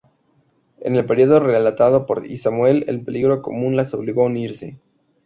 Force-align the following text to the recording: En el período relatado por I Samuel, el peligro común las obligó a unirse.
En 0.79 0.95
el 0.95 1.05
período 1.05 1.39
relatado 1.39 2.07
por 2.07 2.25
I 2.25 2.35
Samuel, 2.37 2.85
el 2.87 3.03
peligro 3.03 3.43
común 3.43 3.75
las 3.75 3.93
obligó 3.93 4.23
a 4.23 4.25
unirse. 4.25 4.79